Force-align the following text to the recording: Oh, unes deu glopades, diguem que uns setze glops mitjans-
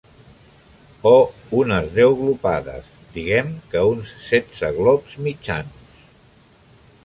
Oh, 1.09 1.19
unes 1.57 1.91
deu 1.97 2.15
glopades, 2.23 2.89
diguem 3.19 3.53
que 3.75 3.85
uns 3.93 4.15
setze 4.31 4.75
glops 4.81 5.17
mitjans- 5.29 6.05